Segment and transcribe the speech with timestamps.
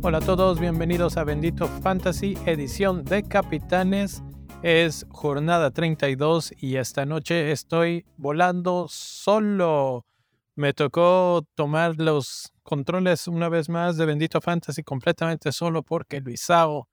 [0.00, 4.22] Hola a todos, bienvenidos a Bendito Fantasy, edición de Capitanes.
[4.62, 10.06] Es jornada 32 y esta noche estoy volando solo.
[10.54, 16.88] Me tocó tomar los controles una vez más de Bendito Fantasy completamente solo porque Luisao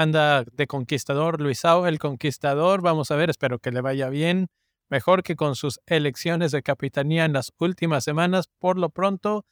[0.00, 1.40] anda de conquistador.
[1.40, 4.48] Luisao el conquistador, vamos a ver, espero que le vaya bien.
[4.88, 8.46] Mejor que con sus elecciones de capitanía en las últimas semanas.
[8.58, 9.44] Por lo pronto,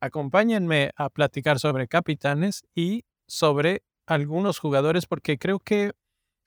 [0.00, 5.92] acompáñenme a platicar sobre capitanes y sobre algunos jugadores, porque creo que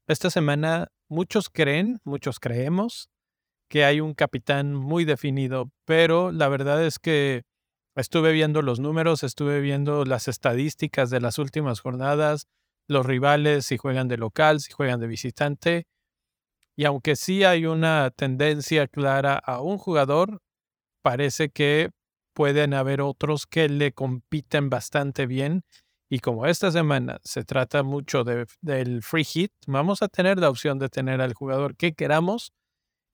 [0.08, 3.10] esta semana muchos creen, muchos creemos
[3.70, 7.44] que hay un capitán muy definido, pero la verdad es que
[7.96, 12.48] estuve viendo los números, estuve viendo las estadísticas de las últimas jornadas,
[12.88, 15.86] los rivales, si juegan de local, si juegan de visitante,
[16.76, 20.42] y aunque sí hay una tendencia clara a un jugador,
[21.02, 21.92] parece que
[22.34, 25.64] pueden haber otros que le compiten bastante bien.
[26.10, 30.80] Y como esta semana se trata mucho del free hit, vamos a tener la opción
[30.80, 32.52] de tener al jugador que queramos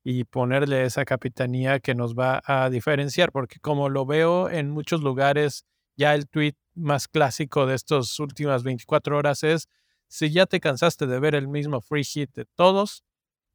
[0.03, 5.01] y ponerle esa capitanía que nos va a diferenciar, porque como lo veo en muchos
[5.01, 5.66] lugares,
[5.97, 9.67] ya el tweet más clásico de estas últimas 24 horas es,
[10.08, 13.03] si ya te cansaste de ver el mismo free hit de todos,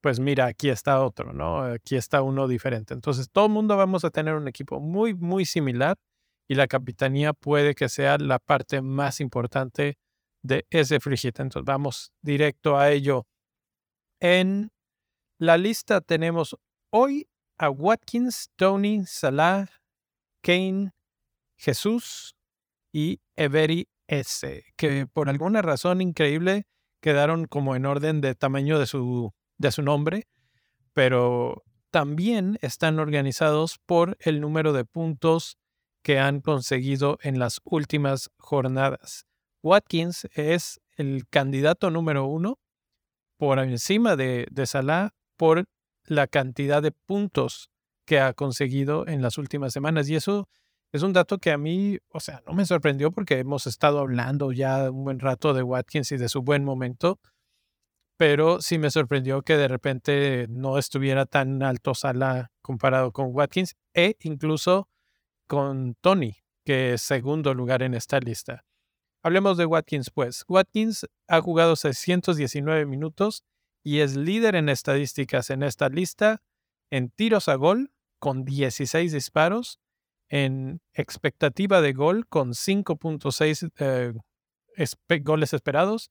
[0.01, 1.63] pues mira, aquí está otro, ¿no?
[1.63, 2.95] Aquí está uno diferente.
[2.95, 5.97] Entonces, todo el mundo vamos a tener un equipo muy, muy similar
[6.47, 9.97] y la capitanía puede que sea la parte más importante
[10.43, 11.43] de ese frigita.
[11.43, 13.27] Entonces, vamos directo a ello.
[14.21, 14.71] En
[15.39, 16.57] la lista tenemos
[16.91, 19.69] hoy a Watkins, Tony, Salah,
[20.43, 20.93] Kane,
[21.57, 22.37] Jesús
[22.95, 26.65] y Every S, que por alguna razón increíble
[27.03, 30.29] quedaron como en orden de tamaño de su de su nombre,
[30.93, 35.59] pero también están organizados por el número de puntos
[36.03, 39.27] que han conseguido en las últimas jornadas.
[39.63, 42.61] Watkins es el candidato número uno
[43.39, 45.65] por encima de, de Salah por
[46.05, 47.71] la cantidad de puntos
[48.07, 50.09] que ha conseguido en las últimas semanas.
[50.09, 50.49] Y eso
[50.95, 54.53] es un dato que a mí, o sea, no me sorprendió porque hemos estado hablando
[54.53, 57.21] ya un buen rato de Watkins y de su buen momento
[58.17, 63.75] pero sí me sorprendió que de repente no estuviera tan alto Sala comparado con Watkins
[63.93, 64.89] e incluso
[65.47, 68.65] con Tony, que es segundo lugar en esta lista.
[69.23, 70.45] Hablemos de Watkins, pues.
[70.49, 73.43] Watkins ha jugado 619 minutos
[73.83, 76.43] y es líder en estadísticas en esta lista
[76.91, 79.81] en tiros a gol con 16 disparos,
[80.29, 86.11] en expectativa de gol con 5.6 eh, goles esperados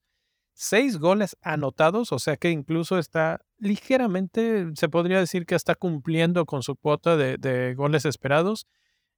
[0.54, 6.46] seis goles anotados, o sea que incluso está ligeramente, se podría decir que está cumpliendo
[6.46, 8.66] con su cuota de, goles esperados.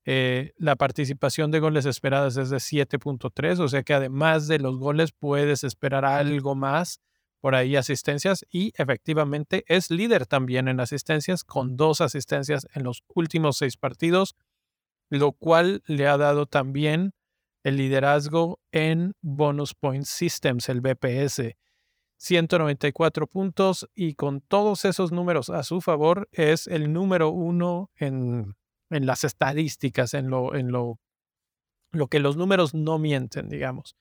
[0.09, 4.79] Eh, la participación de goles esperadas es de 7.3, o sea que además de los
[4.79, 7.01] goles puedes esperar algo más
[7.41, 13.03] por ahí asistencias y efectivamente es líder también en asistencias con dos asistencias en los
[13.15, 14.37] últimos seis partidos,
[15.09, 17.15] lo cual le ha dado también
[17.63, 21.57] el liderazgo en Bonus Point Systems, el BPS.
[22.19, 28.57] 194 puntos y con todos esos números a su favor es el número uno en,
[28.91, 30.99] en las estadísticas, en, lo, en lo,
[31.91, 33.97] lo que los números no mienten, digamos.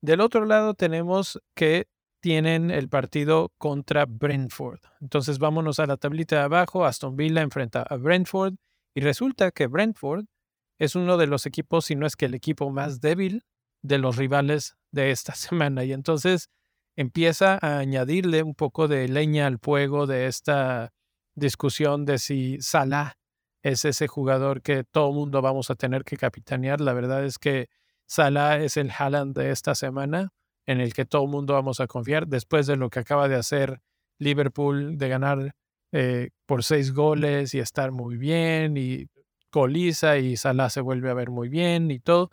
[0.00, 1.88] Del otro lado tenemos que
[2.20, 4.80] tienen el partido contra Brentford.
[5.00, 6.84] Entonces vámonos a la tablita de abajo.
[6.84, 8.54] Aston Villa enfrenta a Brentford
[8.98, 10.24] y resulta que Brentford
[10.76, 13.44] es uno de los equipos, si no es que el equipo más débil
[13.80, 15.84] de los rivales de esta semana.
[15.84, 16.48] Y entonces
[16.96, 20.90] empieza a añadirle un poco de leña al fuego de esta
[21.36, 23.14] discusión de si Salah
[23.62, 26.80] es ese jugador que todo mundo vamos a tener que capitanear.
[26.80, 27.68] La verdad es que
[28.04, 30.30] Salah es el Haaland de esta semana
[30.66, 33.80] en el que todo mundo vamos a confiar después de lo que acaba de hacer
[34.18, 35.54] Liverpool, de ganar
[35.92, 39.06] eh, por seis goles y estar muy bien y
[39.50, 42.30] coliza y Salah se vuelve a ver muy bien y todo.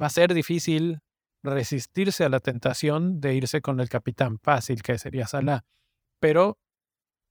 [0.00, 1.00] Va a ser difícil
[1.42, 5.64] resistirse a la tentación de irse con el capitán fácil, que sería Salah.
[6.20, 6.58] Pero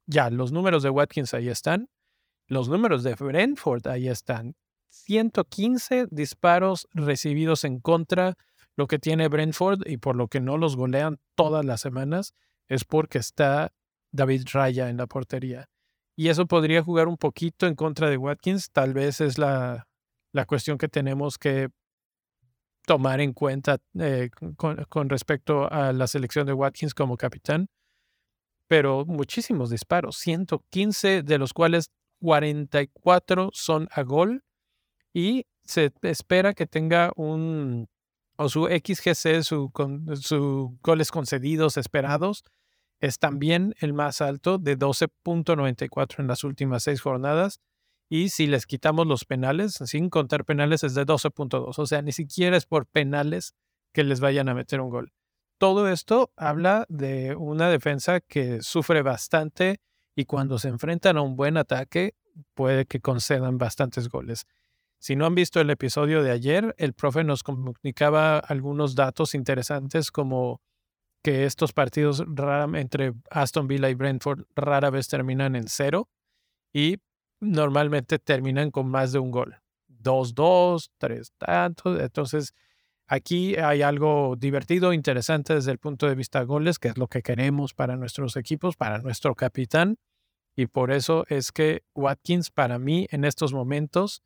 [0.05, 1.89] ya, los números de Watkins ahí están.
[2.47, 4.55] Los números de Brentford ahí están.
[4.89, 8.35] 115 disparos recibidos en contra.
[8.75, 12.33] Lo que tiene Brentford y por lo que no los golean todas las semanas
[12.67, 13.73] es porque está
[14.11, 15.67] David Raya en la portería
[16.15, 18.69] y eso podría jugar un poquito en contra de Watkins.
[18.71, 19.87] Tal vez es la,
[20.33, 21.69] la cuestión que tenemos que
[22.85, 27.69] tomar en cuenta eh, con, respecto a la selección de Watkins como capitán.
[28.67, 31.91] pero muchísimos disparos, 115 de los cuales
[32.21, 34.43] 44 son a gol
[35.13, 37.89] y se espera que tenga un,
[38.37, 39.71] o su XGC, su,
[40.21, 42.43] su goles concedidos esperados,
[43.01, 47.59] es también el más alto de 12.94 en las últimas seis jornadas.
[48.09, 51.73] Y si les quitamos los penales, sin contar penales, es de 12.2.
[51.77, 53.55] O sea, ni siquiera es por penales
[53.91, 55.13] que les vayan a meter un gol.
[55.57, 59.79] Todo esto habla de una defensa que sufre bastante
[60.15, 62.15] y cuando se enfrentan a un buen ataque
[62.53, 64.45] puede que concedan bastantes goles.
[64.99, 70.11] Si no han visto el episodio de ayer, el profe nos comunicaba algunos datos interesantes
[70.11, 70.61] como
[71.21, 72.23] que estos partidos
[72.73, 76.09] entre Aston Villa y Brentford rara vez terminan en cero
[76.73, 76.97] y
[77.39, 79.57] normalmente terminan con más de un gol.
[79.87, 81.99] 2-2, 3 tantos.
[81.99, 82.53] Entonces,
[83.07, 87.07] aquí hay algo divertido, interesante desde el punto de vista de goles, que es lo
[87.07, 89.97] que queremos para nuestros equipos, para nuestro capitán.
[90.55, 94.23] Y por eso es que Watkins para mí en estos momentos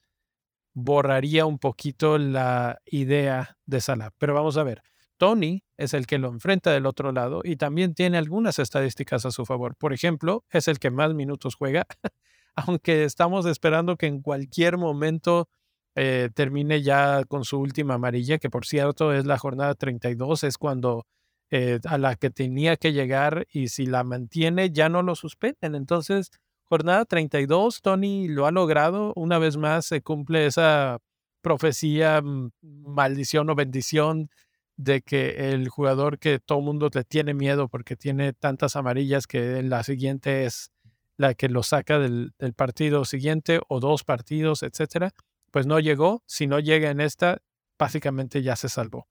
[0.74, 4.12] borraría un poquito la idea de Salah.
[4.18, 4.82] Pero vamos a ver.
[5.18, 9.32] Tony es el que lo enfrenta del otro lado y también tiene algunas estadísticas a
[9.32, 9.76] su favor.
[9.76, 11.86] Por ejemplo, es el que más minutos juega,
[12.56, 15.50] aunque estamos esperando que en cualquier momento
[15.96, 20.58] eh, termine ya con su última amarilla, que por cierto es la jornada 32, es
[20.58, 21.06] cuando
[21.52, 25.76] eh, a la que tenía que llegar y si la mantiene ya no lo suspenden.
[25.76, 26.32] Entonces,
[26.64, 29.14] jornada 32, Tony lo ha logrado.
[29.16, 31.00] Una vez más se cumple esa
[31.42, 34.30] profecía, mm, maldición o bendición
[34.78, 39.64] de que el jugador que todo mundo le tiene miedo porque tiene tantas amarillas que
[39.64, 40.72] la siguiente es
[41.18, 45.14] la que lo saca del, partido siguiente o dos partidos, etcétera,
[45.52, 46.24] pues no llegó.
[46.26, 47.42] Si no llega en esta,
[47.80, 49.08] básicamente ya se salvó.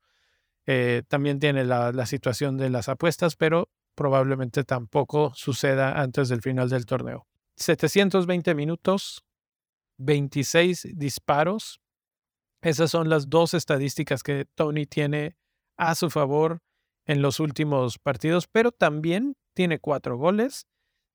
[0.66, 6.42] Eh, también tiene la, la situación de las apuestas, pero probablemente tampoco suceda antes del
[6.42, 7.26] final del torneo.
[7.56, 9.24] 720 minutos,
[9.98, 11.80] 26 disparos.
[12.60, 15.36] Esas son las dos estadísticas que Tony tiene
[15.76, 16.60] a su favor
[17.06, 20.66] en los últimos partidos, pero también tiene cuatro goles,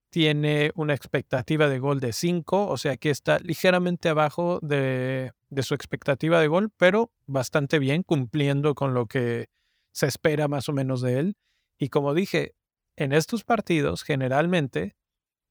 [0.09, 5.73] tiene una expectativa de gol de cinco, o sea que está ligeramente abajo de, su
[5.73, 9.49] expectativa de gol, pero bastante bien, cumpliendo con lo que
[9.91, 11.37] se espera más o menos de él.
[11.77, 12.55] Y como dije,
[12.95, 14.95] en estos partidos generalmente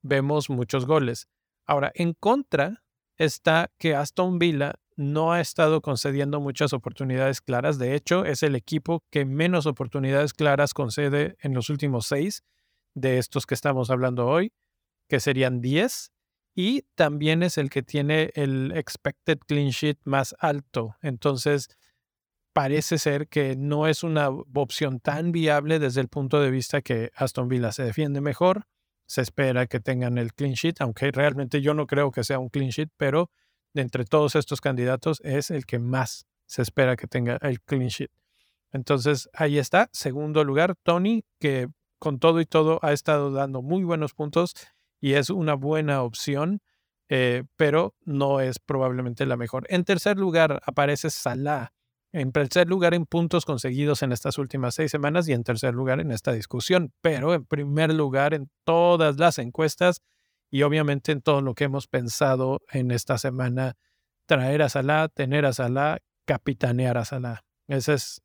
[0.02, 1.28] vemos muchos goles.
[1.66, 2.82] Ahora, en contra
[3.16, 7.78] está que Aston Villa no ha estado concediendo muchas oportunidades claras.
[7.78, 12.42] De hecho, es el equipo que menos oportunidades claras concede en los últimos seis
[12.94, 14.52] de estos que estamos hablando hoy,
[15.08, 16.10] que serían 10.
[16.56, 20.96] Y también es el que tiene el expected clean sheet más alto.
[21.00, 21.68] Entonces,
[22.52, 27.12] parece ser que no es una opción tan viable desde el punto de vista que
[27.14, 28.66] Aston Villa se defiende mejor.
[29.06, 32.48] Se espera que tengan el clean sheet, aunque realmente yo no creo que sea un
[32.48, 33.30] clean sheet, pero
[33.80, 38.10] entre todos estos candidatos es el que más se espera que tenga el clean sheet.
[38.72, 39.88] Entonces, ahí está.
[39.92, 44.54] Segundo lugar, Tony, que con todo y todo ha estado dando muy buenos puntos
[45.00, 46.60] y es una buena opción,
[47.08, 49.66] eh, pero no es probablemente la mejor.
[49.68, 51.72] En tercer lugar aparece Salah.
[52.10, 56.00] En tercer lugar en puntos conseguidos en estas últimas seis semanas y en tercer lugar
[56.00, 56.92] en esta discusión.
[57.02, 60.00] Pero en primer lugar en todas las encuestas
[60.50, 63.76] y obviamente en todo lo que hemos pensado en esta semana,
[64.26, 67.44] traer a Salah, tener a Salah, capitanear a Salah.
[67.66, 68.22] Ese es,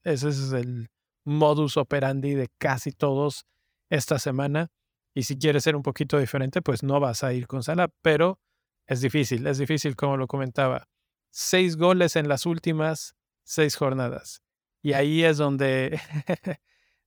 [0.53, 0.89] el
[1.25, 3.45] modus operandi de casi todos
[3.89, 4.71] esta semana.
[5.13, 8.39] Y si quieres ser un poquito diferente, pues no vas a ir con Salah, pero
[8.87, 10.87] es difícil, es difícil como lo comentaba.
[11.29, 14.41] Seis goles en las últimas seis jornadas.
[14.81, 15.99] Y ahí es donde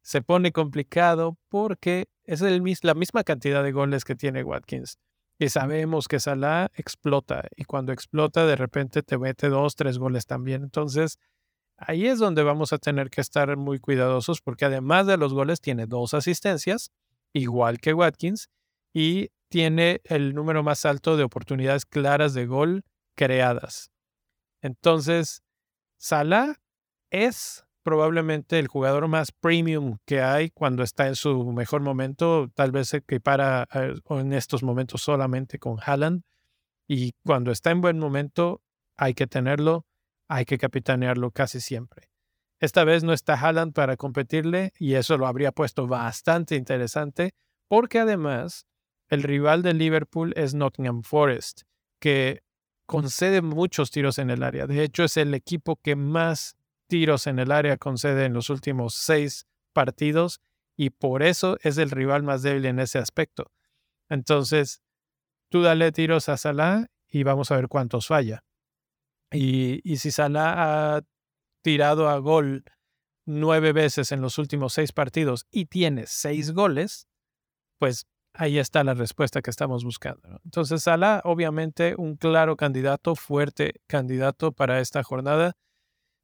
[0.02, 4.99] se pone complicado porque es la misma cantidad de goles que tiene Watkins.
[5.38, 10.26] Y sabemos que Salah explota y cuando explota de repente te mete dos, tres goles
[10.26, 10.62] también.
[10.62, 11.19] Entonces,
[11.76, 15.61] ahí es donde vamos a tener que estar muy cuidadosos porque además de los goles
[15.61, 16.90] tiene dos asistencias,
[17.35, 18.49] igual que Watkins,
[18.95, 23.90] y tiene el número más alto de oportunidades claras de gol creadas.
[24.62, 25.43] Entonces,
[25.99, 26.57] Salah
[27.11, 32.50] es probablemente el jugador más premium que hay cuando está en su mejor momento.
[32.52, 36.25] Tal vez se equipara en estos momentos solamente con Haaland.
[36.88, 38.61] Y cuando está en buen momento,
[38.97, 39.87] hay que tenerlo,
[40.28, 42.11] hay que capitanearlo casi siempre.
[42.59, 47.35] Esta vez no está Haaland para competirle y eso lo habría puesto bastante interesante
[47.69, 48.66] porque además
[49.11, 51.62] el rival de Liverpool es Nottingham Forest,
[52.00, 52.43] que
[52.85, 54.66] concede muchos tiros en el área.
[54.66, 56.56] De hecho, es el equipo que más
[56.88, 60.40] tiros en el área concede en los últimos seis partidos
[60.76, 63.50] y por eso es el rival más débil en ese aspecto.
[64.09, 64.83] Entonces,
[65.50, 68.45] tú dale tiros a Salah y vamos a ver cuántos falla.
[69.33, 71.02] Y, y si Salah ha
[71.62, 72.64] tirado a gol
[73.26, 77.09] nueve veces en los últimos seis partidos y tiene seis goles,
[77.78, 80.40] pues ahí está la respuesta que estamos buscando.
[80.45, 85.57] Entonces, Salah, obviamente, un claro candidato, fuerte candidato para esta jornada.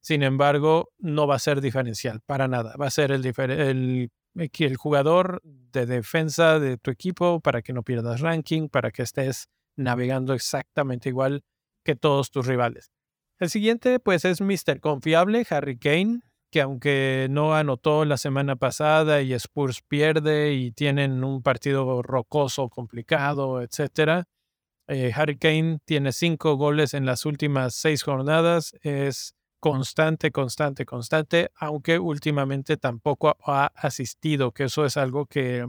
[0.02, 2.76] Sin embargo, no va a ser diferencial para nada.
[2.76, 7.82] Va a ser el, el, el jugador de defensa de tu equipo para que no
[7.82, 11.44] pierdas ranking, para que estés navegando exactamente igual
[11.84, 12.90] que todos tus rivales.
[13.38, 14.80] El siguiente, pues, es Mr.
[14.80, 16.20] Confiable, Harry Kane
[16.52, 22.68] que aunque no anotó la semana pasada y Spurs pierde y tienen un partido rocoso,
[22.68, 24.24] complicado, etc.
[24.86, 28.74] Eh, Harry Kane tiene cinco goles en las últimas seis jornadas.
[28.82, 35.64] Es constante, constante, constante, aunque últimamente tampoco ha asistido, que eso es algo que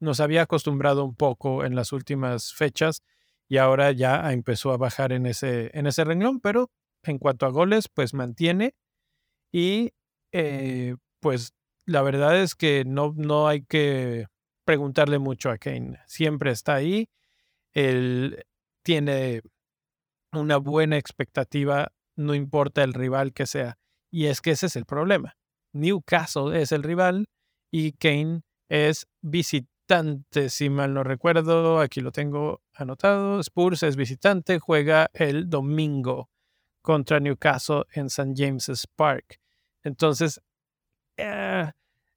[0.00, 3.00] nos había acostumbrado un poco en las últimas fechas
[3.48, 6.70] y ahora ya empezó a bajar en ese, en ese renglón, pero
[7.04, 8.74] en cuanto a goles, pues mantiene
[9.50, 9.94] y
[10.32, 11.54] eh, pues
[11.86, 14.26] la verdad es que no, no hay que
[14.66, 16.00] preguntarle mucho a Kane.
[16.06, 17.08] Siempre está ahí.
[17.72, 18.44] Él
[18.82, 19.40] tiene
[20.32, 23.78] una buena expectativa, no importa el rival que sea.
[24.10, 25.36] Y es que ese es el problema.
[25.72, 27.28] Newcastle es el rival
[27.70, 31.80] y Kane es visitante, si mal no recuerdo.
[31.80, 33.40] Aquí lo tengo anotado.
[33.40, 36.30] Spurs es visitante, juega el domingo
[36.82, 38.32] contra Newcastle en St.
[38.34, 39.40] James's Park.
[39.82, 40.40] Entonces,
[41.16, 41.70] eh,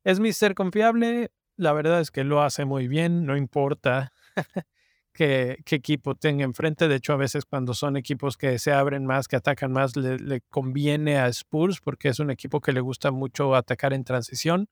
[0.04, 1.32] ¿es mi ser confiable?
[1.56, 4.14] La verdad es que lo hace muy bien, no importa
[5.26, 6.88] qué, equipo tenga enfrente.
[6.88, 10.18] De hecho, a veces cuando son equipos que se abren más, que atacan más, le,
[10.18, 14.68] le conviene a Spurs porque es un equipo que le gusta mucho atacar en transición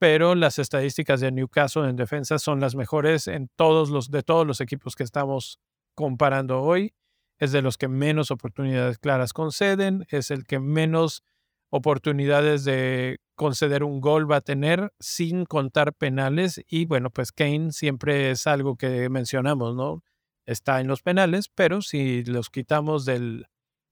[0.00, 4.46] pero las estadísticas de Newcastle en defensa son las mejores en todos los de todos
[4.46, 5.58] los equipos que estamos
[5.94, 6.94] comparando hoy.
[7.38, 11.24] Es de los que menos oportunidades claras conceden, es el que menos
[11.70, 16.60] oportunidades de conceder un gol va a tener sin contar penales.
[16.68, 20.02] Y bueno, pues Kane siempre es algo que mencionamos, ¿no?
[20.44, 23.46] Está en los penales, pero si los quitamos del,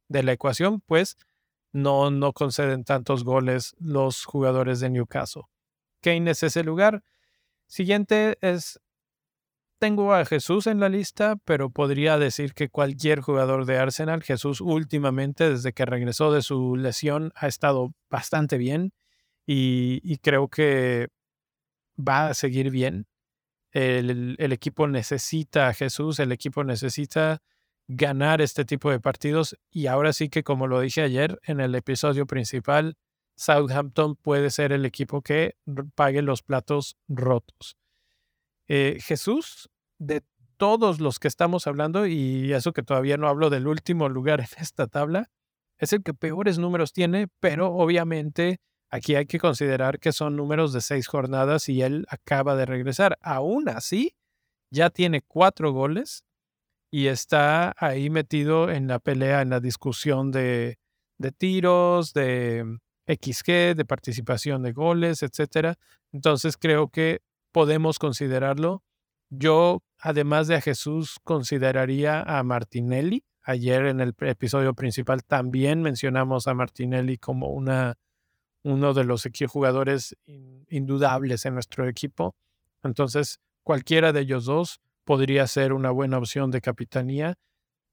[0.08, 1.16] de la ecuación, pues
[1.72, 5.44] no, no conceden tantos goles los jugadores de Newcastle.
[6.02, 7.04] Kane es ese lugar.
[7.68, 8.80] Siguiente es
[9.78, 14.60] tengo a Jesús en la lista, pero podría decir que cualquier jugador de Arsenal, Jesús
[14.60, 18.92] últimamente, desde que regresó de su lesión, ha estado bastante bien
[19.46, 21.08] y, creo que
[21.96, 23.06] va a seguir bien.
[23.72, 27.42] El, equipo necesita a Jesús, el equipo necesita
[27.88, 31.74] ganar este tipo de partidos y ahora sí que como lo dije ayer en el
[31.74, 32.96] episodio principal,
[33.36, 35.56] Southampton puede ser el equipo que
[35.94, 37.76] pague los platos rotos.
[38.66, 40.22] Eh, Jesús, de
[40.56, 44.62] todos los que estamos hablando, y eso que todavía no hablo del último lugar en
[44.62, 45.30] esta tabla,
[45.78, 50.72] es el que peores números tiene, pero obviamente aquí hay que considerar que son números
[50.72, 53.18] de seis jornadas y él acaba de regresar.
[53.22, 54.16] Aún así,
[54.70, 56.24] ya tiene cuatro goles
[56.90, 60.78] y está ahí metido en la pelea, en la discusión de,
[61.18, 65.76] de tiros, de XG, de participación de goles, etcétera.
[66.12, 67.20] Entonces creo que
[67.52, 68.82] podemos considerarlo.
[69.30, 73.24] Yo, además de a Jesús, consideraría a Martinelli.
[73.42, 77.96] Ayer en el episodio principal también mencionamos a Martinelli como una,
[78.66, 80.16] uno de los jugadores
[80.68, 82.34] indudables en nuestro equipo.
[82.82, 87.38] Entonces, cualquiera de ellos dos podría ser una buena opción de capitanía,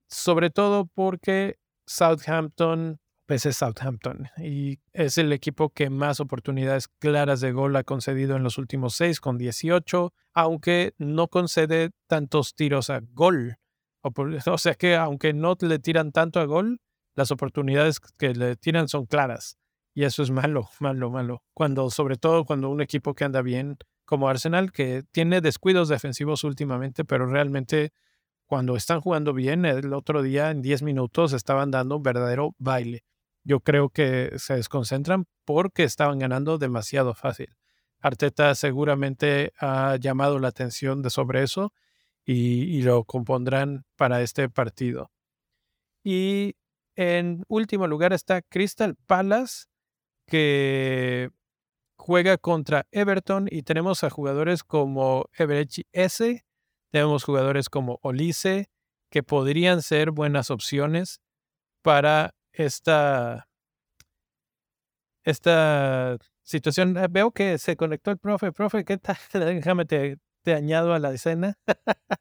[0.07, 7.39] sobre todo porque Southampton pues es Southampton y es el equipo que más oportunidades claras
[7.39, 12.89] de gol ha concedido en los últimos seis con 18, aunque no concede tantos tiros
[12.89, 13.57] a gol.
[14.47, 16.81] O, sea que aunque no le tiran tanto a gol,
[17.15, 19.57] las oportunidades que le tiran son claras.
[19.93, 21.43] Y eso es malo, malo, malo.
[21.53, 26.43] Cuando, sobre todo cuando un equipo que anda bien como Arsenal, que tiene descuidos defensivos
[26.43, 27.91] últimamente, pero realmente
[28.45, 33.03] cuando están jugando bien, el otro día en 10 minutos estaban dando un verdadero baile
[33.43, 37.55] yo creo que se desconcentran porque estaban ganando demasiado fácil.
[37.99, 41.73] Arteta seguramente ha llamado la atención de sobre eso
[42.25, 45.11] y, lo compondrán para este partido.
[46.03, 46.55] Y
[46.95, 49.65] en último lugar está Crystal Palace,
[50.25, 51.29] que
[51.97, 56.45] juega contra Everton y tenemos a jugadores como Everechi S,
[56.91, 58.69] tenemos jugadores como Olise,
[59.09, 61.21] que podrían ser buenas opciones
[61.81, 63.47] para esta,
[65.23, 66.97] esta situación.
[66.97, 68.51] Eh, veo que se conectó el profe.
[68.51, 69.17] Profe, ¿qué tal?
[69.33, 71.57] Déjame te, te añado a la escena.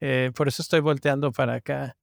[0.00, 1.96] Eh, por eso estoy volteando para acá.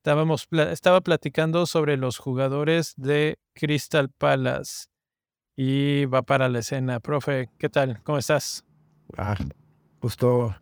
[0.00, 4.86] Estábamos, estaba platicando sobre los jugadores de Crystal Palace.
[5.56, 7.00] Y va para la escena.
[7.00, 8.00] Profe, ¿qué tal?
[8.02, 8.64] ¿Cómo estás?
[9.18, 9.36] Ah,
[10.00, 10.56] justo,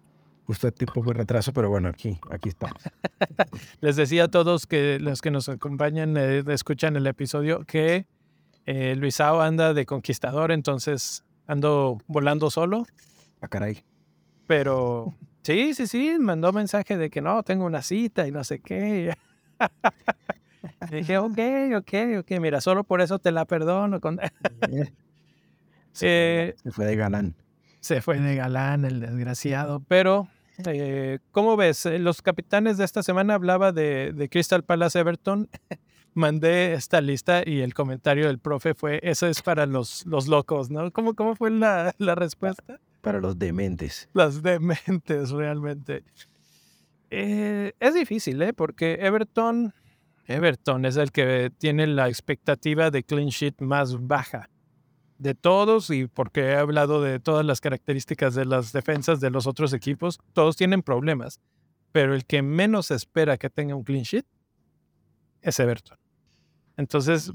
[0.45, 2.83] justo el tiempo fue retraso, pero bueno, aquí, aquí estamos.
[3.81, 8.07] Les decía a todos que los que nos acompañan, eh, escuchan el episodio, que
[8.67, 12.87] eh, Luisao anda de conquistador, entonces ando volando solo.
[13.41, 13.85] Ah, caray.
[14.49, 15.15] Pero
[15.45, 19.15] sí, sí, sí, mandó mensaje de que no, tengo una cita y no sé qué.
[20.91, 21.39] Dije, ok,
[21.77, 24.01] ok, ok, mira, solo por eso te la perdono.
[26.01, 27.35] Eh, se, fue de galán.
[27.81, 30.29] Se fue de galán el desgraciado, pero
[30.67, 31.87] eh, ¿cómo ves?
[31.87, 35.49] Eh, los capitanes de esta semana hablaba de, de Crystal Palace Everton.
[36.15, 40.71] Mandé esta lista y el comentario del profe fue, eso es para los, los locos,
[40.71, 40.93] ¿no?
[40.93, 42.79] ¿Cómo, cómo fue la, la respuesta?
[43.01, 44.09] Para los dementes.
[44.13, 46.05] Las dementes, realmente.
[47.11, 48.53] Es difícil, ¿eh?
[48.53, 49.73] Porque Everton
[50.29, 54.51] Everton es el que tiene la expectativa de clean sheet más baja
[55.17, 59.47] de todos y porque he hablado de todas las características de las defensas de los
[59.47, 61.41] otros equipos, todos tienen problemas,
[61.93, 64.27] pero el que menos espera que tenga un clean sheet
[65.41, 65.99] es Everton.
[66.77, 67.33] Entonces,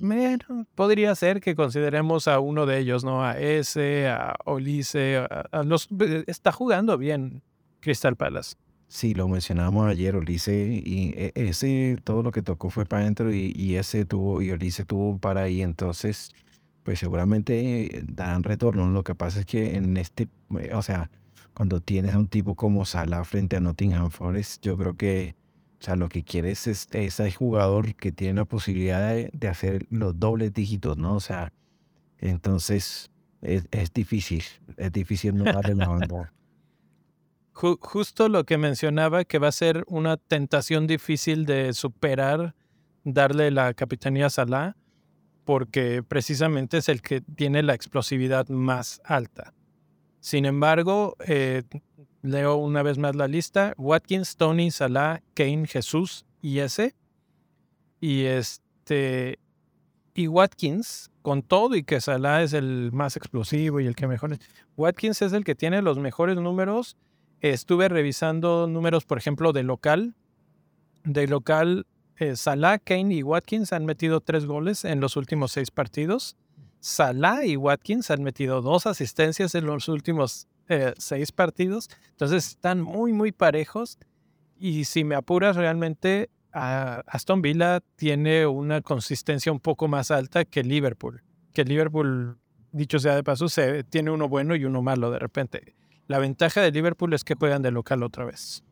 [0.76, 3.26] podría ser que consideremos a uno de ellos, ¿no?
[3.26, 5.90] A ese, a Olise, a los...
[6.28, 7.44] Está jugando bien
[7.82, 8.56] Crystal Palace.
[8.94, 13.34] Sí, lo mencionábamos ayer, Ulises, y e, ese, todo lo que tocó fue para adentro
[13.34, 16.32] y, ese tuvo, y Ulises tuvo para ahí, entonces,
[16.84, 18.88] pues seguramente darán retorno.
[18.92, 20.28] Lo que pasa es que en este,
[20.74, 21.10] o sea,
[21.56, 25.36] cuando tienes a un tipo como Salah frente a Nottingham Forest, yo creo que,
[25.82, 30.20] o sea, lo que quieres es ese jugador que tiene la posibilidad de, hacer los
[30.20, 31.16] dobles dígitos, ¿no?
[31.16, 31.52] O sea,
[32.20, 33.10] entonces
[33.42, 34.44] es, es difícil,
[34.78, 36.34] es difícil no darle la banda
[37.54, 42.56] justo lo que mencionaba, que va a ser una tentación difícil de superar,
[43.04, 44.76] darle la capitanía a Salah,
[45.46, 49.54] porque precisamente es el que tiene la explosividad más alta.
[50.20, 51.64] Sin embargo, eh,
[52.22, 56.96] leo una vez más la lista: Watkins, Tony, Salah, Kane, Jesús y ese.
[58.00, 59.40] Y este.
[60.16, 64.34] Y Watkins, con todo y que Salah es el más explosivo y el que mejor
[64.34, 64.40] es,
[64.78, 66.98] Watkins es el que tiene los mejores números
[67.44, 70.16] Estuve revisando números, por ejemplo, de local.
[71.04, 75.70] De local, eh, Salah, Kane y Watkins han metido tres goles en los últimos seis
[75.70, 76.38] partidos.
[76.80, 81.90] Salah y Watkins han metido dos asistencias en los últimos eh, seis partidos.
[82.12, 84.00] Entonces están muy, muy parejos.
[84.58, 90.64] Y si me apuras, realmente Aston Villa tiene una consistencia un poco más alta que
[90.64, 91.22] Liverpool.
[91.52, 92.38] Que Liverpool,
[92.72, 95.76] dicho sea de paso, se, tiene uno bueno y uno malo de repente.
[96.08, 98.64] La ventaja de Liverpool es que juegan de local otra vez.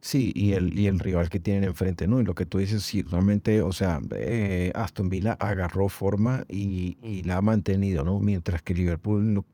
[0.00, 2.20] Sí, y el, y el rival que tienen enfrente, ¿no?
[2.20, 7.22] Y lo que tú dices, sí, realmente, o sea, eh, Aston Villa agarró forma y,
[7.24, 8.20] la ha mantenido, ¿no?
[8.20, 9.44] Mientras que Liverpool,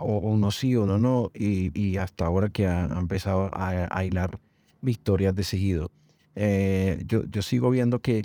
[0.00, 4.40] o, uno sí o no, no, y, hasta ahora que ha, empezado a, a, hilar
[4.80, 5.92] victorias de seguido.
[6.34, 8.24] Eh, yo, yo sigo viendo que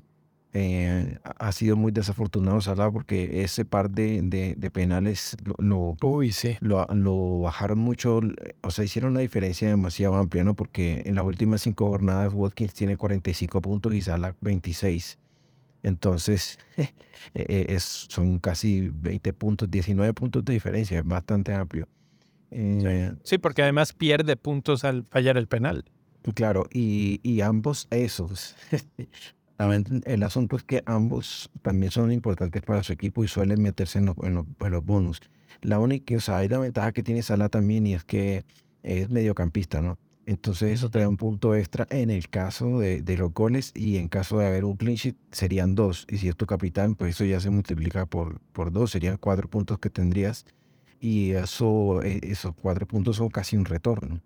[0.57, 7.77] eh, ha sido muy desafortunado Salah porque ese par de, de, penales lo, lo, bajaron
[7.77, 8.21] mucho,
[8.61, 10.55] o sea, hicieron una diferencia demasiado amplia, ¿no?
[10.55, 15.19] Porque en las últimas cinco jornadas Watkins tiene 45 puntos y Salah 26.
[15.83, 16.87] Entonces, eh,
[17.33, 21.85] eh, es, son casi 20 puntos, 19 puntos de diferencia, es bastante amplio.
[23.23, 25.83] sí, porque además pierde puntos al fallar el penal.
[26.33, 28.55] Claro, y, y ambos esos
[29.57, 34.05] el asunto es que ambos también son importantes para su equipo y suelen meterse en,
[34.05, 35.21] los, bonus.
[35.61, 38.45] La única, o sea, hay la ventaja que tiene Salah también y es que
[38.83, 39.97] es mediocampista, ¿no?
[40.27, 44.39] Entonces eso trae un punto extra en el caso de, los goles y en caso
[44.39, 44.97] de haber un clean
[45.31, 46.07] serían dos.
[46.09, 49.47] Y si es tu capitán, pues eso ya se multiplica por, por dos, serían cuatro
[49.47, 50.45] puntos que tendrías.
[50.99, 54.21] Y eso, e, esos cuatro puntos son casi un retorno,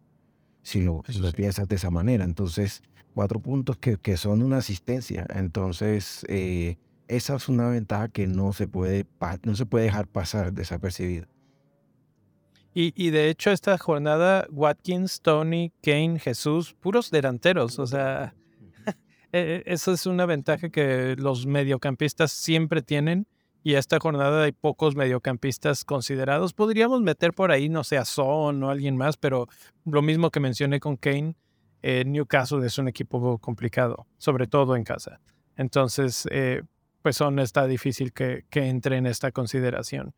[0.62, 2.24] si lo, si lo piensas de esa manera.
[2.24, 5.26] Entonces, cuatro puntos que, que son una asistencia.
[5.34, 9.06] Entonces, eh, esa es una ventaja que no se puede,
[9.44, 11.28] no se puede dejar pasar desapercibida.
[12.74, 17.80] Y, y, de hecho, esta jornada, Watkins, Tony, Kane, Jesús, puros delanteros.
[17.80, 18.36] O sea,
[19.34, 23.28] e, e, esa es una ventaja que los mediocampistas siempre tienen.
[23.64, 26.54] Y esta jornada hay pocos mediocampistas considerados.
[26.54, 29.48] Podríamos meter por ahí, no sé, a Son o alguien más, pero
[29.86, 31.36] lo mismo que mencioné con Kane
[31.82, 35.20] eh, Newcastle es un equipo complicado, sobre todo en casa.
[35.56, 36.64] Entonces, eh,
[37.02, 40.14] pues son está difícil que, que entre en esta consideración.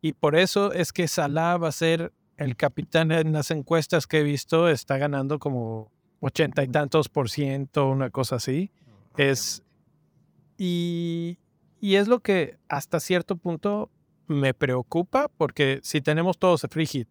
[0.00, 4.20] Y por eso es que Salah va a ser el capitán en las encuestas que
[4.20, 8.70] he visto, está ganando como ochenta y tantos por ciento, una cosa así.
[9.16, 9.62] Es,
[10.56, 11.38] y,
[11.80, 13.90] y es lo que hasta cierto punto
[14.26, 17.08] me preocupa, porque si tenemos todos free hit,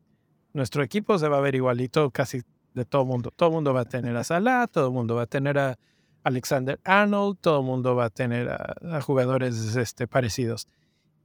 [0.54, 2.42] nuestro equipo se va a ver igualito casi
[2.74, 3.32] de todo mundo.
[3.36, 5.78] Todo el mundo va a tener a Salah, todo el mundo va a tener a
[6.24, 10.68] Alexander Arnold, todo el mundo va a tener a, jugadores este, parecidos.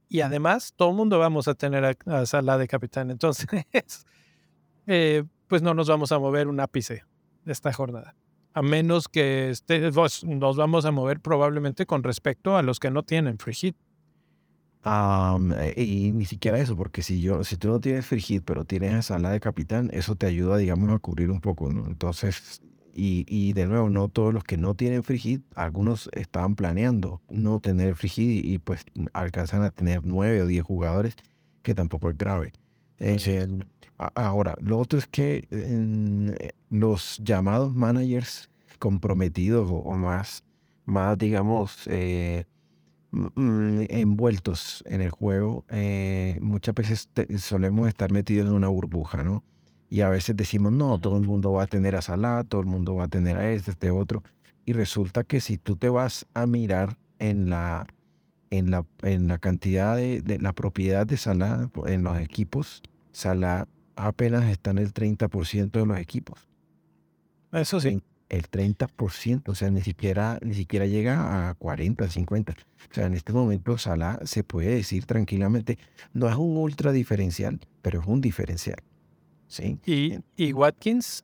[0.09, 3.11] Y además, todo el mundo vamos a tener a, Salah de capitán.
[3.11, 3.47] Entonces,
[4.87, 7.03] eh, pues no nos vamos a mover un ápice
[7.43, 8.15] de esta jornada.
[8.53, 12.91] A menos que este, pues, nos vamos a mover probablemente con respecto a los que
[12.91, 13.75] no tienen free hit.
[14.85, 18.65] Eh, y ni siquiera eso, porque si yo, si tú no tienes free hit, pero
[18.65, 21.87] tienes a Salah de capitán, eso te ayuda, digamos, a cubrir un poco, ¿no?
[21.87, 22.61] Entonces,
[22.93, 27.21] y, y, de nuevo, no todos los que no tienen free hit, algunos estaban planeando
[27.29, 31.15] no tener free hit y, pues alcanzan a tener nueve o diez jugadores,
[31.63, 32.51] que tampoco es grave.
[33.97, 40.43] Ahora, lo otro es que eh, los llamados managers comprometidos o, más,
[40.85, 42.45] más, digamos, eh,
[43.13, 49.43] envueltos en el juego, eh, muchas veces solemos estar metidos en una burbuja, ¿no?
[49.89, 52.67] Y a veces decimos, no, todo el mundo va a tener a Salah, todo el
[52.67, 54.23] mundo va a tener a este, este otro.
[54.65, 57.85] Y resulta que si tú te vas a mirar en la,
[58.49, 63.67] en la, en la cantidad de, de la propiedad de Salah en los equipos, Salah
[63.95, 66.47] apenas está en el 30% de los equipos.
[67.51, 68.01] Eso sí.
[68.29, 72.53] El 30%, o sea, ni siquiera, ni siquiera llega a 40, 50.
[72.53, 75.77] O sea, en este momento Salah se puede decir tranquilamente,
[76.13, 78.77] no es un ultra diferencial, pero es un diferencial.
[79.85, 81.23] ¿Y, ¿Y Watkins?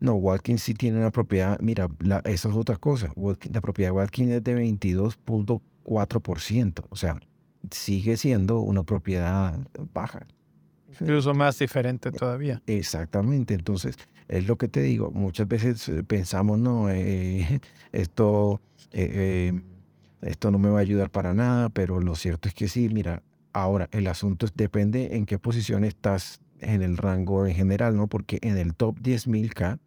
[0.00, 3.12] No, Watkins sí tiene una propiedad, mira, la, eso es otra cosa.
[3.52, 7.18] La propiedad de Watkins es de 22.4%, o sea,
[7.70, 9.58] sigue siendo una propiedad
[9.92, 10.26] baja.
[11.00, 12.62] Incluso más diferente todavía.
[12.66, 13.96] Exactamente, entonces
[14.28, 17.60] es lo que te digo, muchas veces eh, pensamos, no, eh,
[17.92, 18.60] esto,
[18.92, 19.60] eh,
[20.22, 23.22] esto no me va a ayudar para nada, pero lo cierto es que sí, mira,
[23.52, 28.08] ahora el asunto depende en qué posición estás en el rango en general, ¿no?
[28.08, 29.78] Porque en el top 10.000K,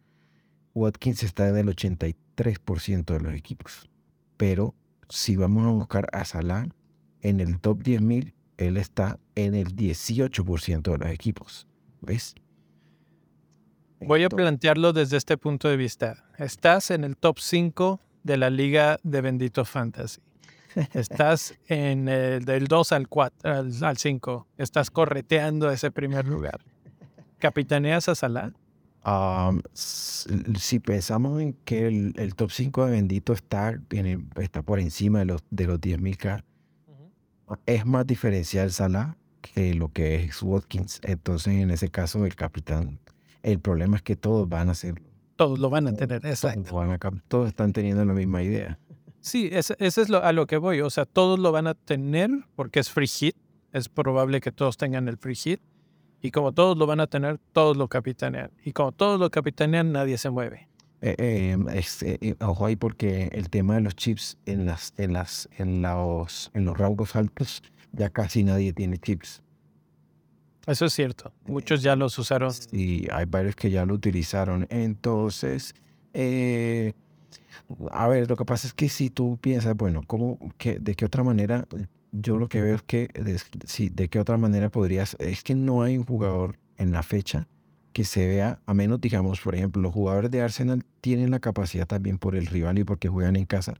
[0.74, 3.90] Watkins está en el 83% de los equipos.
[4.36, 4.74] Pero
[5.08, 6.66] si vamos a buscar a Salah,
[7.20, 8.32] en el top 10.000,
[8.66, 11.66] él está en el 18% de los equipos.
[12.00, 12.34] ¿Ves?
[14.00, 16.24] Voy a plantearlo desde este punto de vista.
[16.38, 20.20] Estás en el top 5 de la liga de Bendito Fantasy.
[20.94, 24.46] Estás en el del 2 al 4, al, 5.
[24.58, 26.60] Estás correteando ese primer lugar.
[27.38, 28.52] ¿Capitaneas a Salah?
[29.74, 33.74] si pensamos en que el, top 5 de Bendito está,
[34.40, 36.44] está por encima de los, de los 10.000K,
[37.66, 41.00] es más diferencial Salah que lo que es Watkins.
[41.02, 43.00] Entonces, en ese caso, el capitán,
[43.42, 45.02] el problema es que todos van a ser.
[45.36, 46.70] Todos lo van a tener, exacto.
[46.70, 48.78] Todos, todos están teniendo la misma idea.
[49.20, 50.80] Sí, ese, es lo, a lo que voy.
[50.80, 53.36] O sea, todos lo van a tener porque es free hit.
[53.72, 55.60] Es probable que todos tengan el free hit.
[56.20, 58.50] Y como todos lo van a tener, todos lo capitanean.
[58.64, 60.68] Y como todos lo capitanean, nadie se mueve.
[61.04, 65.48] Eh, eh, eh, ojo ahí porque el tema de los chips en las en las
[65.58, 67.60] en los en los rangos altos
[67.90, 69.42] ya casi nadie tiene chips.
[70.66, 71.32] Eso es cierto.
[71.46, 72.52] Muchos ya los usaron.
[72.52, 74.68] Sí, hay varios que ya lo utilizaron.
[74.70, 75.74] Entonces,
[76.14, 76.92] eh,
[77.90, 81.04] a ver, lo que pasa es que si tú piensas, bueno, ¿cómo, qué, ¿de qué
[81.04, 81.66] otra manera?
[82.12, 85.16] Yo lo que veo es que, de, sí, ¿de qué otra manera podrías?
[85.18, 87.48] Es que no hay un jugador en la fecha
[87.92, 91.86] que se vea, a menos, digamos, por ejemplo, los jugadores de Arsenal tienen la capacidad
[91.86, 93.74] también por el rival y porque juegan en casa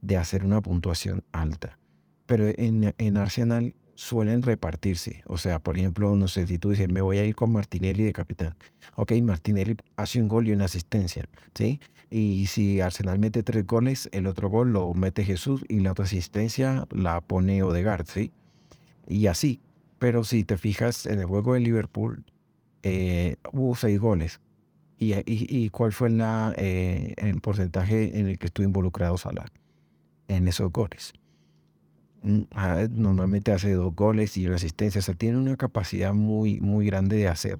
[0.00, 1.78] de hacer una puntuación alta.
[2.26, 5.22] Pero en, en Arsenal suelen repartirse.
[5.26, 8.04] O sea, por ejemplo, no sé, si tú dices, me voy a ir con Martinelli
[8.04, 8.54] de capitán.
[8.94, 11.80] Ok, Martinelli hace un gol y una asistencia, ¿sí?
[12.08, 16.04] Y si Arsenal mete tres goles, el otro gol lo mete Jesús y la otra
[16.04, 18.32] asistencia la pone Odegaard, ¿sí?
[19.08, 19.60] Y así.
[19.98, 22.24] Pero si te fijas en el juego de Liverpool,
[22.82, 24.40] eh, hubo seis goles.
[24.98, 29.44] ¿Y, y, cuál fue la, eh, el porcentaje en el que estuvo involucrado Salah?
[30.28, 31.12] En esos goles.
[32.22, 35.00] Mm, ah, normalmente hace dos goles y una asistencia.
[35.00, 37.58] O sea, tiene una capacidad muy, muy grande de hacer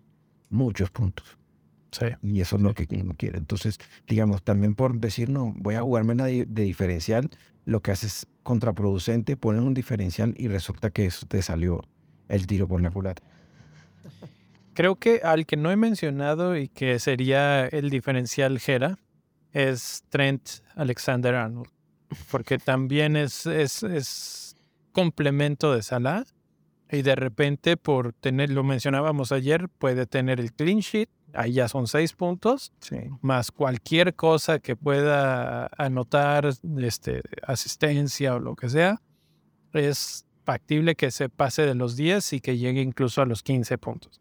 [0.49, 1.37] muchos puntos.
[1.93, 2.07] Sí.
[2.23, 3.39] Y eso es lo que uno quiere.
[3.39, 7.31] Entonces, digamos, también por decir, no, voy a jugarme de, de diferencial,
[7.67, 11.83] lo que haces es contraproducente, pones un diferencial y resulta que eso te salió
[12.29, 13.23] el tiro por la culata.
[14.77, 18.99] Creo que al que no he mencionado y que sería el diferencial Gera
[19.55, 21.71] es Trent Alexander Arnold.
[22.31, 24.55] porque también es, es, es
[24.93, 26.25] complemento de Salah.
[26.91, 31.69] Y de repente, por tener, lo mencionábamos ayer, puede tener el clean sheet, ahí ya
[31.69, 32.71] son seis puntos,
[33.23, 39.01] más cualquier cosa que pueda anotar, este, asistencia o lo que sea,
[39.73, 43.79] es factible que se pase de los 10 y que llegue incluso a los 15
[43.79, 44.21] puntos.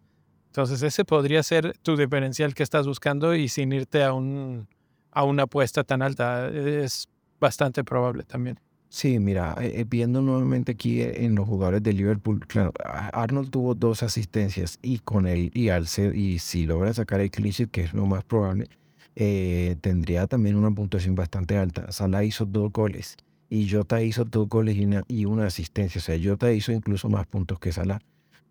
[0.56, 4.70] Entonces ese podría ser tu diferencial que estás buscando y sin irte a, un,
[5.12, 6.48] a una apuesta tan alta.
[6.48, 7.10] Es
[7.41, 8.58] bastante probable también.
[8.88, 12.72] Sí, mira, eh, eh, viendo nuevamente aquí eh, en los jugadores de Liverpool, claro,
[13.12, 17.32] Arnold tuvo dos asistencias y con él y al ser, y si logra sacar el
[17.32, 18.70] cliché, que es lo más probable,
[19.13, 21.91] tendría también una puntuación bastante alta.
[21.91, 23.18] Salah hizo dos goles
[23.50, 24.78] y Jota hizo dos goles
[25.10, 26.00] y una, asistencia.
[26.00, 28.00] O sea, Jota hizo incluso más puntos que Salah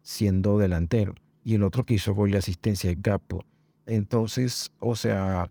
[0.02, 1.14] siendo delantero.
[1.44, 3.44] Y el otro que hizo gol y asistencia es Gapo.
[3.86, 5.50] Entonces, o sea,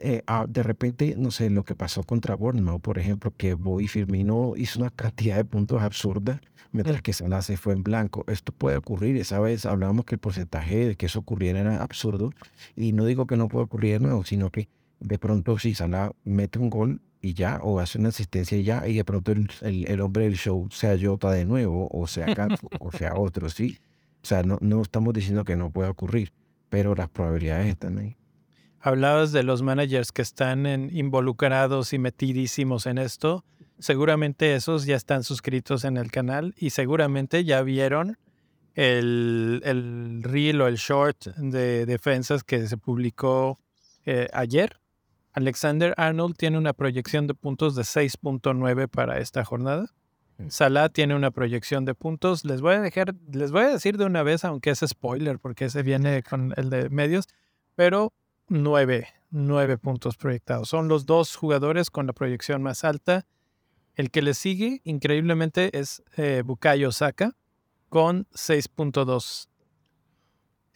[0.00, 3.88] eh, ah, de repente, no sé, lo que pasó contra Bournemouth, por ejemplo, que Boy
[3.88, 6.40] Firmino hizo una cantidad de puntos absurda,
[6.70, 8.24] mientras que Salah se fue en blanco.
[8.28, 12.30] Esto puede ocurrir, esa vez hablábamos que el porcentaje de que eso ocurriera era absurdo,
[12.76, 14.68] y no digo que no pueda ocurrir de nuevo, sino que
[15.00, 18.86] de pronto si Salah mete un gol y ya, o hace una asistencia y ya,
[18.86, 22.70] y de pronto el, el, hombre del show sea Jota de nuevo, o sea Campos,
[22.78, 23.78] o sea otro, ¿sí?
[24.28, 26.34] Sea, no, no estamos diciendo que no pueda ocurrir,
[26.68, 28.18] pero las probabilidades están ahí.
[28.78, 33.46] Hablabas de los managers que están involucrados y metidísimos en esto.
[33.78, 38.18] Seguramente esos ya están suscritos en el canal y seguramente ya vieron
[38.74, 43.58] el, el reel o el short de defensas que se publicó
[44.04, 44.78] eh, ayer.
[45.32, 49.86] Alexander Arnold tiene una proyección de puntos de 6.9 para esta jornada.
[50.48, 52.44] Salah tiene una proyección de puntos.
[52.44, 55.66] Les voy a dejar, les voy a decir de una vez, aunque es spoiler, porque
[55.66, 57.26] ese viene con el de medios,
[57.74, 58.12] pero
[58.48, 60.68] nueve, nueve puntos proyectados.
[60.68, 63.26] Son los dos jugadores con la proyección más alta.
[63.96, 67.34] El que le sigue, increíblemente, es eh, Bukayo Saka
[67.88, 69.48] con 6.2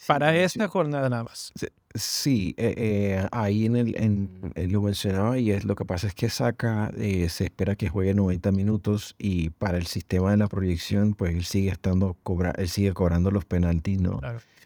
[0.07, 1.53] para esta jornada nada más.
[1.94, 6.14] Sí, eh, eh, ahí en el, en, lo mencionaba y es lo que pasa es
[6.14, 11.12] que Saka se espera que juegue 90 minutos y para el sistema de la proyección
[11.14, 14.20] pues él sigue estando cobra, él sigue cobrando los penaltis, ¿no?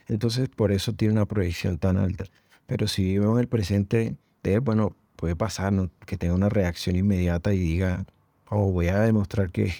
[0.07, 2.25] Entonces por eso tiene una proyección tan alta.
[2.67, 5.73] Pero si vivo en el presente de bueno, puede pasar
[6.07, 8.05] que tenga una reacción inmediata y diga,
[8.51, 9.75] oh, voy a demostrar que,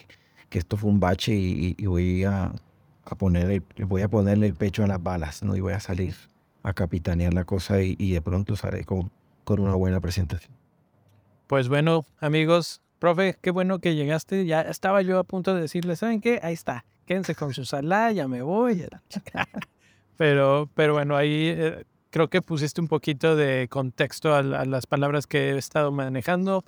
[0.49, 2.53] que esto fue un bache y, voy a,
[3.05, 5.55] a poner voy a ponerle el pecho a las balas, ¿no?
[5.55, 6.17] Y voy a salir
[6.67, 9.13] a capitanear la cosa y, de pronto sale con,
[9.45, 10.53] con una buena presentación.
[11.47, 14.47] Pues bueno, amigos, profe, qué bueno que llegaste.
[14.47, 16.41] Ya estaba yo a punto de decirle, ¿saben qué?
[16.43, 16.85] Ahí está.
[17.07, 18.85] Quédense con su sala, ya me voy.
[20.17, 25.29] pero, pero bueno, ahí eh, creo que pusiste un poquito de contexto a, las palabras
[25.29, 26.65] que he estado manejando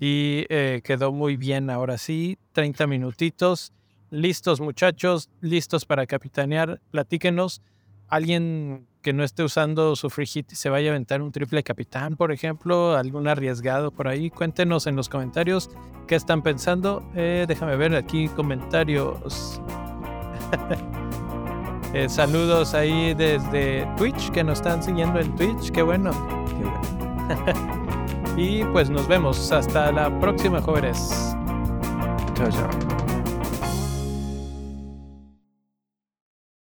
[0.00, 2.38] y eh, quedó muy bien ahora sí.
[2.52, 3.74] 30 minutitos.
[4.08, 6.80] Listos muchachos, listos para capitanear.
[6.90, 7.60] Platíquenos.
[8.08, 11.62] Alguien que no esté usando su free hit y se vaya a aventar un triple
[11.62, 14.30] capitán, por ejemplo, algún arriesgado por ahí.
[14.30, 15.70] Cuéntenos en los comentarios
[16.06, 17.02] qué están pensando.
[17.14, 19.60] Eh, déjame ver aquí comentarios.
[21.94, 25.70] Eh, saludos ahí desde Twitch, que nos están siguiendo en Twitch.
[25.72, 26.10] Qué bueno.
[26.48, 28.34] Qué bueno.
[28.34, 29.52] y pues nos vemos.
[29.52, 31.36] Hasta la próxima, jóvenes.
[32.34, 33.11] Chao, chao.